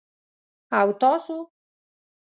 [0.79, 1.37] _او تاسو؟